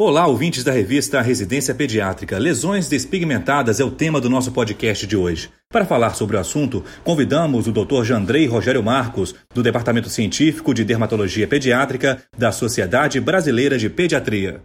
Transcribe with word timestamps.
Olá, 0.00 0.28
ouvintes 0.28 0.62
da 0.62 0.70
revista 0.70 1.20
Residência 1.20 1.74
Pediátrica. 1.74 2.38
Lesões 2.38 2.88
despigmentadas 2.88 3.80
é 3.80 3.84
o 3.84 3.90
tema 3.90 4.20
do 4.20 4.30
nosso 4.30 4.52
podcast 4.52 5.04
de 5.04 5.16
hoje. 5.16 5.52
Para 5.68 5.84
falar 5.84 6.14
sobre 6.14 6.36
o 6.36 6.38
assunto, 6.38 6.84
convidamos 7.02 7.66
o 7.66 7.72
Dr. 7.72 8.04
Jandrei 8.04 8.46
Rogério 8.46 8.80
Marcos, 8.80 9.34
do 9.52 9.60
Departamento 9.60 10.08
Científico 10.08 10.72
de 10.72 10.84
Dermatologia 10.84 11.48
Pediátrica 11.48 12.22
da 12.38 12.52
Sociedade 12.52 13.20
Brasileira 13.20 13.76
de 13.76 13.90
Pediatria. 13.90 14.62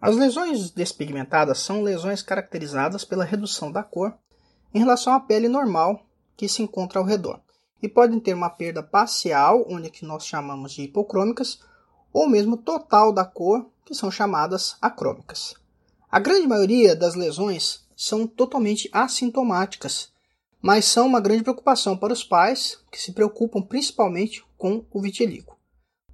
As 0.00 0.14
lesões 0.14 0.70
despigmentadas 0.70 1.58
são 1.58 1.82
lesões 1.82 2.22
caracterizadas 2.22 3.04
pela 3.04 3.24
redução 3.24 3.72
da 3.72 3.82
cor 3.82 4.14
em 4.72 4.78
relação 4.78 5.14
à 5.14 5.18
pele 5.18 5.48
normal 5.48 6.06
que 6.36 6.48
se 6.48 6.62
encontra 6.62 7.00
ao 7.00 7.04
redor 7.04 7.40
e 7.82 7.88
podem 7.88 8.20
ter 8.20 8.34
uma 8.34 8.50
perda 8.50 8.84
parcial, 8.84 9.66
onde 9.68 9.90
que 9.90 10.06
nós 10.06 10.24
chamamos 10.24 10.74
de 10.74 10.82
hipocrômicas, 10.82 11.58
ou 12.12 12.28
mesmo 12.28 12.56
total 12.56 13.12
da 13.12 13.24
cor, 13.24 13.66
que 13.84 13.94
são 13.94 14.10
chamadas 14.10 14.76
acrômicas. 14.80 15.54
A 16.10 16.18
grande 16.18 16.46
maioria 16.46 16.94
das 16.94 17.14
lesões 17.14 17.84
são 17.96 18.26
totalmente 18.26 18.88
assintomáticas, 18.92 20.08
mas 20.62 20.84
são 20.84 21.06
uma 21.06 21.20
grande 21.20 21.42
preocupação 21.42 21.96
para 21.96 22.12
os 22.12 22.24
pais, 22.24 22.78
que 22.90 23.00
se 23.00 23.12
preocupam 23.12 23.60
principalmente 23.60 24.44
com 24.56 24.84
o 24.90 25.00
vitiligo. 25.00 25.56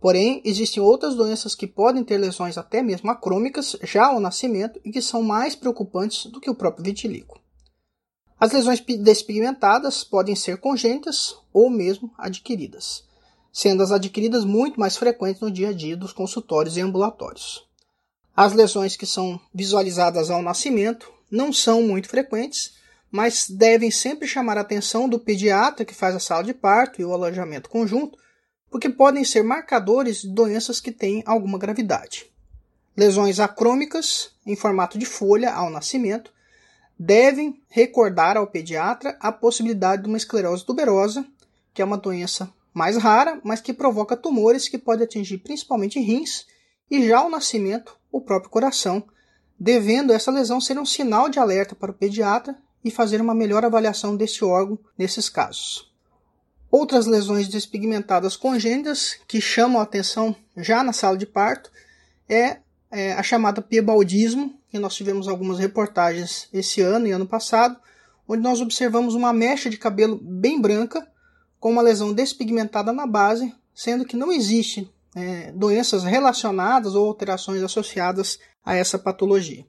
Porém, 0.00 0.40
existem 0.44 0.82
outras 0.82 1.14
doenças 1.14 1.54
que 1.54 1.66
podem 1.66 2.02
ter 2.02 2.16
lesões 2.16 2.56
até 2.56 2.82
mesmo 2.82 3.10
acrômicas 3.10 3.76
já 3.82 4.06
ao 4.06 4.18
nascimento 4.18 4.80
e 4.84 4.90
que 4.90 5.02
são 5.02 5.22
mais 5.22 5.54
preocupantes 5.54 6.26
do 6.26 6.40
que 6.40 6.50
o 6.50 6.54
próprio 6.54 6.84
vitiligo. 6.84 7.38
As 8.38 8.52
lesões 8.52 8.80
despigmentadas 8.80 10.02
podem 10.02 10.34
ser 10.34 10.56
congênitas 10.56 11.36
ou 11.52 11.68
mesmo 11.68 12.10
adquiridas 12.16 13.09
sendo 13.52 13.82
as 13.82 13.92
adquiridas 13.92 14.44
muito 14.44 14.78
mais 14.78 14.96
frequentes 14.96 15.40
no 15.40 15.50
dia 15.50 15.70
a 15.70 15.72
dia 15.72 15.96
dos 15.96 16.12
consultórios 16.12 16.76
e 16.76 16.80
ambulatórios. 16.80 17.66
As 18.36 18.52
lesões 18.52 18.96
que 18.96 19.06
são 19.06 19.40
visualizadas 19.52 20.30
ao 20.30 20.42
nascimento 20.42 21.12
não 21.30 21.52
são 21.52 21.82
muito 21.82 22.08
frequentes, 22.08 22.74
mas 23.10 23.48
devem 23.50 23.90
sempre 23.90 24.26
chamar 24.26 24.56
a 24.56 24.60
atenção 24.60 25.08
do 25.08 25.18
pediatra 25.18 25.84
que 25.84 25.94
faz 25.94 26.14
a 26.14 26.20
sala 26.20 26.44
de 26.44 26.54
parto 26.54 27.00
e 27.00 27.04
o 27.04 27.12
alojamento 27.12 27.68
conjunto, 27.68 28.18
porque 28.70 28.88
podem 28.88 29.24
ser 29.24 29.42
marcadores 29.42 30.22
de 30.22 30.28
doenças 30.28 30.80
que 30.80 30.92
têm 30.92 31.22
alguma 31.26 31.58
gravidade. 31.58 32.26
Lesões 32.96 33.40
acrômicas 33.40 34.30
em 34.46 34.54
formato 34.54 34.96
de 34.96 35.06
folha 35.06 35.52
ao 35.52 35.70
nascimento 35.70 36.32
devem 36.98 37.60
recordar 37.68 38.36
ao 38.36 38.46
pediatra 38.46 39.16
a 39.20 39.32
possibilidade 39.32 40.02
de 40.02 40.08
uma 40.08 40.18
esclerose 40.18 40.64
tuberosa, 40.64 41.26
que 41.74 41.82
é 41.82 41.84
uma 41.84 41.96
doença 41.96 42.52
mais 42.72 42.96
rara, 42.96 43.40
mas 43.42 43.60
que 43.60 43.72
provoca 43.72 44.16
tumores 44.16 44.68
que 44.68 44.78
podem 44.78 45.04
atingir 45.04 45.38
principalmente 45.38 45.98
rins 46.00 46.46
e 46.90 47.06
já 47.06 47.18
ao 47.18 47.30
nascimento 47.30 47.96
o 48.10 48.20
próprio 48.20 48.50
coração, 48.50 49.02
devendo 49.58 50.12
essa 50.12 50.30
lesão 50.30 50.60
ser 50.60 50.78
um 50.78 50.86
sinal 50.86 51.28
de 51.28 51.38
alerta 51.38 51.74
para 51.74 51.90
o 51.90 51.94
pediatra 51.94 52.56
e 52.84 52.90
fazer 52.90 53.20
uma 53.20 53.34
melhor 53.34 53.64
avaliação 53.64 54.16
deste 54.16 54.44
órgão 54.44 54.78
nesses 54.96 55.28
casos. 55.28 55.90
Outras 56.70 57.06
lesões 57.06 57.48
despigmentadas 57.48 58.36
congênitas 58.36 59.18
que 59.26 59.40
chamam 59.40 59.80
a 59.80 59.84
atenção 59.84 60.34
já 60.56 60.84
na 60.84 60.92
sala 60.92 61.16
de 61.16 61.26
parto 61.26 61.70
é, 62.28 62.58
é 62.90 63.12
a 63.12 63.22
chamada 63.22 63.60
piebaldismo, 63.60 64.54
que 64.70 64.78
nós 64.78 64.94
tivemos 64.94 65.26
algumas 65.26 65.58
reportagens 65.58 66.48
esse 66.52 66.80
ano 66.80 67.08
e 67.08 67.10
ano 67.10 67.26
passado, 67.26 67.76
onde 68.26 68.42
nós 68.42 68.60
observamos 68.60 69.16
uma 69.16 69.32
mecha 69.32 69.68
de 69.68 69.76
cabelo 69.76 70.16
bem 70.22 70.60
branca 70.60 71.09
com 71.60 71.70
uma 71.70 71.82
lesão 71.82 72.12
despigmentada 72.12 72.92
na 72.92 73.06
base, 73.06 73.54
sendo 73.74 74.06
que 74.06 74.16
não 74.16 74.32
existem 74.32 74.90
é, 75.14 75.52
doenças 75.52 76.02
relacionadas 76.02 76.94
ou 76.94 77.06
alterações 77.06 77.62
associadas 77.62 78.38
a 78.64 78.74
essa 78.74 78.98
patologia. 78.98 79.66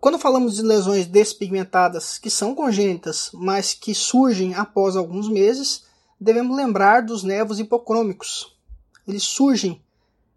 Quando 0.00 0.18
falamos 0.18 0.56
de 0.56 0.62
lesões 0.62 1.06
despigmentadas 1.06 2.16
que 2.16 2.30
são 2.30 2.54
congênitas, 2.54 3.30
mas 3.34 3.74
que 3.74 3.94
surgem 3.94 4.54
após 4.54 4.96
alguns 4.96 5.28
meses, 5.28 5.82
devemos 6.18 6.56
lembrar 6.56 7.02
dos 7.02 7.22
nervos 7.22 7.58
hipocrômicos. 7.58 8.56
Eles 9.06 9.24
surgem 9.24 9.82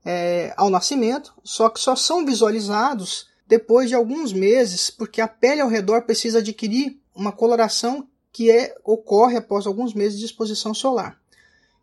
é, 0.04 0.54
ao 0.58 0.70
nascimento, 0.70 1.34
só 1.44 1.70
que 1.70 1.80
só 1.80 1.96
são 1.96 2.26
visualizados 2.26 3.28
depois 3.48 3.88
de 3.88 3.96
alguns 3.96 4.34
meses, 4.34 4.90
porque 4.90 5.22
a 5.22 5.28
pele 5.28 5.62
ao 5.62 5.70
redor 5.70 6.02
precisa 6.02 6.40
adquirir 6.40 7.00
uma 7.16 7.32
coloração 7.32 8.08
que 8.34 8.50
é, 8.50 8.76
ocorre 8.84 9.38
após 9.38 9.68
alguns 9.68 9.94
meses 9.94 10.18
de 10.18 10.26
exposição 10.26 10.74
solar. 10.74 11.22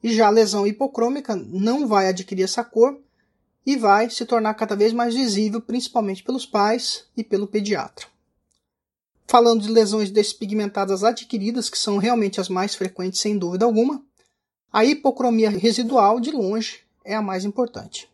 E 0.02 0.12
já 0.12 0.26
a 0.26 0.30
lesão 0.30 0.66
hipocrômica 0.66 1.36
não 1.36 1.86
vai 1.86 2.08
adquirir 2.08 2.42
essa 2.42 2.64
cor 2.64 2.98
e 3.64 3.76
vai 3.76 4.10
se 4.10 4.26
tornar 4.26 4.54
cada 4.54 4.74
vez 4.74 4.92
mais 4.92 5.14
visível, 5.14 5.60
principalmente 5.60 6.24
pelos 6.24 6.44
pais 6.44 7.04
e 7.16 7.22
pelo 7.22 7.46
pediatra. 7.46 8.06
Falando 9.28 9.62
de 9.62 9.70
lesões 9.70 10.10
despigmentadas 10.10 11.04
adquiridas, 11.04 11.70
que 11.70 11.78
são 11.78 11.98
realmente 11.98 12.40
as 12.40 12.48
mais 12.48 12.74
frequentes, 12.74 13.20
sem 13.20 13.38
dúvida 13.38 13.64
alguma, 13.64 14.02
a 14.72 14.84
hipocromia 14.84 15.50
residual, 15.50 16.18
de 16.18 16.32
longe, 16.32 16.80
é 17.04 17.14
a 17.14 17.22
mais 17.22 17.44
importante. 17.44 18.10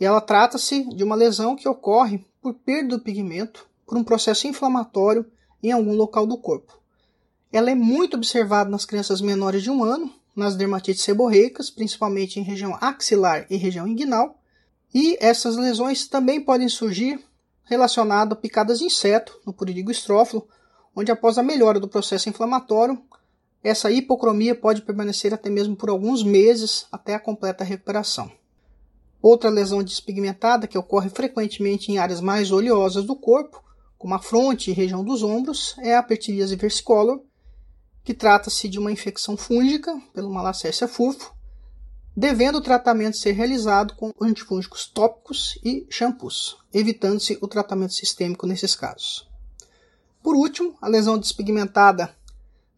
E 0.00 0.04
ela 0.04 0.20
trata-se 0.20 0.82
de 0.92 1.04
uma 1.04 1.14
lesão 1.14 1.54
que 1.54 1.68
ocorre 1.68 2.24
por 2.42 2.52
perda 2.54 2.96
do 2.96 3.02
pigmento 3.02 3.68
por 3.86 3.96
um 3.96 4.02
processo 4.02 4.48
inflamatório 4.48 5.24
em 5.62 5.70
algum 5.70 5.94
local 5.94 6.26
do 6.26 6.36
corpo. 6.36 6.76
Ela 7.52 7.70
é 7.70 7.74
muito 7.74 8.16
observada 8.16 8.68
nas 8.68 8.84
crianças 8.84 9.20
menores 9.20 9.62
de 9.62 9.70
um 9.70 9.84
ano, 9.84 10.12
nas 10.34 10.56
dermatites 10.56 11.02
seborreicas, 11.02 11.70
principalmente 11.70 12.38
em 12.38 12.42
região 12.42 12.76
axilar 12.80 13.46
e 13.48 13.56
região 13.56 13.86
inguinal, 13.86 14.38
e 14.92 15.16
essas 15.20 15.56
lesões 15.56 16.06
também 16.06 16.40
podem 16.40 16.68
surgir 16.68 17.24
relacionadas 17.64 18.36
a 18.36 18.40
picadas 18.40 18.78
de 18.78 18.84
inseto 18.84 19.40
no 19.46 19.52
puririgo 19.52 19.90
estrófilo, 19.90 20.46
onde 20.94 21.10
após 21.10 21.38
a 21.38 21.42
melhora 21.42 21.80
do 21.80 21.88
processo 21.88 22.28
inflamatório, 22.28 23.00
essa 23.62 23.90
hipocromia 23.90 24.54
pode 24.54 24.82
permanecer 24.82 25.34
até 25.34 25.50
mesmo 25.50 25.76
por 25.76 25.88
alguns 25.88 26.22
meses 26.22 26.86
até 26.90 27.14
a 27.14 27.20
completa 27.20 27.64
recuperação. 27.64 28.30
Outra 29.20 29.50
lesão 29.50 29.82
despigmentada 29.82 30.66
que 30.66 30.78
ocorre 30.78 31.10
frequentemente 31.10 31.90
em 31.90 31.98
áreas 31.98 32.20
mais 32.20 32.52
oleosas 32.52 33.04
do 33.04 33.16
corpo, 33.16 33.62
como 33.98 34.14
a 34.14 34.18
fronte 34.18 34.70
e 34.70 34.74
região 34.74 35.02
dos 35.02 35.22
ombros, 35.22 35.74
é 35.78 35.96
a 35.96 36.02
pertiríase 36.02 36.54
versicolor, 36.54 37.20
que 38.06 38.14
trata-se 38.14 38.68
de 38.68 38.78
uma 38.78 38.92
infecção 38.92 39.36
fúngica 39.36 40.00
pelo 40.14 40.30
Malacésia 40.30 40.86
furfo, 40.86 41.34
devendo 42.16 42.58
o 42.58 42.60
tratamento 42.60 43.16
ser 43.16 43.32
realizado 43.32 43.96
com 43.96 44.12
antifúngicos 44.22 44.86
tópicos 44.86 45.58
e 45.64 45.84
shampoos, 45.90 46.56
evitando-se 46.72 47.36
o 47.42 47.48
tratamento 47.48 47.94
sistêmico 47.94 48.46
nesses 48.46 48.76
casos. 48.76 49.28
Por 50.22 50.36
último, 50.36 50.78
a 50.80 50.86
lesão 50.86 51.18
despigmentada 51.18 52.14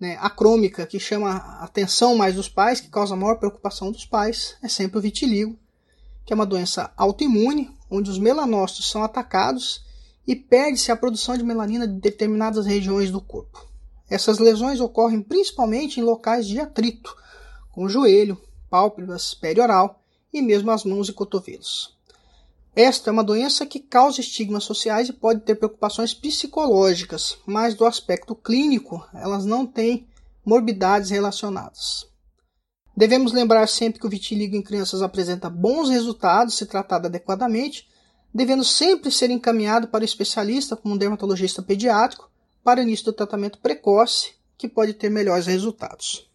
né, 0.01 0.17
acrômica, 0.19 0.87
que 0.87 0.99
chama 0.99 1.33
a 1.33 1.65
atenção 1.65 2.17
mais 2.17 2.35
dos 2.35 2.49
pais, 2.49 2.81
que 2.81 2.89
causa 2.89 3.15
maior 3.15 3.35
preocupação 3.35 3.93
dos 3.93 4.07
pais, 4.07 4.57
é 4.63 4.69
sempre 4.69 4.97
o 4.97 5.03
vitiligo, 5.03 5.59
que 6.25 6.33
é 6.33 6.35
uma 6.35 6.47
doença 6.47 6.91
autoimune, 6.97 7.77
onde 7.91 8.09
os 8.11 8.19
melanócitos 8.19 8.91
são 8.91 9.03
atacados 9.03 9.85
e 10.27 10.35
perde-se 10.35 10.91
a 10.91 10.97
produção 10.97 11.37
de 11.37 11.45
melanina 11.45 11.87
de 11.87 12.01
determinadas 12.01 12.65
regiões 12.65 13.11
do 13.11 13.21
corpo. 13.21 13.68
Essas 14.11 14.39
lesões 14.39 14.81
ocorrem 14.81 15.23
principalmente 15.23 16.01
em 16.01 16.03
locais 16.03 16.47
de 16.47 16.59
atrito, 16.59 17.15
como 17.71 17.89
joelho, 17.89 18.41
pálpebras, 18.71 19.35
perioral 19.35 20.03
e 20.33 20.41
mesmo 20.41 20.71
as 20.71 20.85
mãos 20.85 21.09
e 21.09 21.13
cotovelos. 21.13 21.97
Esta 22.75 23.11
é 23.11 23.13
uma 23.13 23.25
doença 23.25 23.67
que 23.67 23.81
causa 23.81 24.21
estigmas 24.21 24.65
sociais 24.65 25.09
e 25.09 25.13
pode 25.13 25.41
ter 25.41 25.57
preocupações 25.57 26.15
psicológicas, 26.15 27.37
mas 27.45 27.75
do 27.75 27.85
aspecto 27.85 28.35
clínico 28.35 29.05
elas 29.13 29.45
não 29.45 29.67
têm 29.67 30.07
morbidades 30.45 31.11
relacionadas. 31.11 32.07
Devemos 32.97 33.33
lembrar 33.33 33.69
sempre 33.69 34.01
que 34.01 34.07
o 34.07 34.11
vitiligo 34.11 34.57
em 34.57 34.63
crianças 34.63 35.03
apresenta 35.03 35.51
bons 35.51 35.89
resultados 35.89 36.57
se 36.57 36.67
tratado 36.67 37.07
adequadamente, 37.07 37.89
devendo 38.33 38.65
sempre 38.65 39.11
ser 39.11 39.31
encaminhado 39.31 39.89
para 39.89 40.03
o 40.03 40.05
especialista 40.05 40.77
como 40.77 40.95
um 40.95 40.99
dermatologista 40.99 41.63
pediátrico 41.63 42.31
para 42.69 42.83
início 42.83 43.07
do 43.07 43.15
tratamento 43.15 43.59
precoce, 43.63 44.33
que 44.59 44.69
pode 44.69 44.93
ter 44.93 45.09
melhores 45.09 45.47
resultados. 45.47 46.29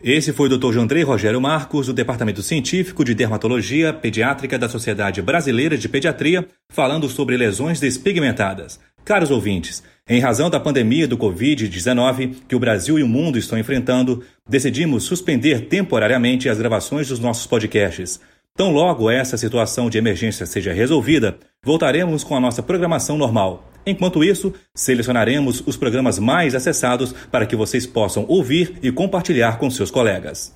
Esse 0.00 0.32
foi 0.32 0.48
o 0.48 0.56
Dr. 0.56 0.74
Jandrei 0.74 1.02
Rogério 1.02 1.40
Marcos, 1.40 1.88
do 1.88 1.92
Departamento 1.92 2.44
Científico 2.44 3.04
de 3.04 3.12
Dermatologia 3.12 3.92
Pediátrica 3.92 4.56
da 4.56 4.68
Sociedade 4.68 5.20
Brasileira 5.20 5.76
de 5.76 5.88
Pediatria, 5.88 6.46
falando 6.70 7.08
sobre 7.08 7.36
lesões 7.36 7.80
despigmentadas. 7.80 8.78
Caros 9.04 9.32
ouvintes, 9.32 9.82
em 10.08 10.20
razão 10.20 10.48
da 10.48 10.60
pandemia 10.60 11.08
do 11.08 11.18
Covid-19 11.18 12.36
que 12.46 12.54
o 12.54 12.60
Brasil 12.60 12.96
e 12.96 13.02
o 13.02 13.08
mundo 13.08 13.36
estão 13.36 13.58
enfrentando, 13.58 14.22
decidimos 14.48 15.02
suspender 15.02 15.62
temporariamente 15.62 16.48
as 16.48 16.58
gravações 16.58 17.08
dos 17.08 17.18
nossos 17.18 17.48
podcasts. 17.48 18.20
Tão 18.56 18.70
logo 18.70 19.10
essa 19.10 19.36
situação 19.36 19.90
de 19.90 19.98
emergência 19.98 20.46
seja 20.46 20.72
resolvida, 20.72 21.36
voltaremos 21.64 22.22
com 22.22 22.36
a 22.36 22.40
nossa 22.40 22.62
programação 22.62 23.18
normal. 23.18 23.67
Enquanto 23.88 24.22
isso, 24.22 24.52
selecionaremos 24.74 25.62
os 25.66 25.74
programas 25.74 26.18
mais 26.18 26.54
acessados 26.54 27.14
para 27.32 27.46
que 27.46 27.56
vocês 27.56 27.86
possam 27.86 28.26
ouvir 28.28 28.74
e 28.82 28.92
compartilhar 28.92 29.58
com 29.58 29.70
seus 29.70 29.90
colegas. 29.90 30.54